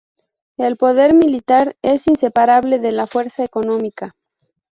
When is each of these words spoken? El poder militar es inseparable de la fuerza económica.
El 0.57 0.77
poder 0.77 1.13
militar 1.13 1.75
es 1.83 2.07
inseparable 2.07 2.79
de 2.79 2.91
la 2.91 3.05
fuerza 3.05 3.43
económica. 3.43 4.15